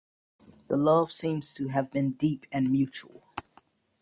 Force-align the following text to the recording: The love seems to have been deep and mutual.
The 0.67 0.77
love 0.77 1.11
seems 1.11 1.53
to 1.53 1.67
have 1.67 1.91
been 1.91 2.13
deep 2.13 2.47
and 2.51 2.71
mutual. 2.71 3.21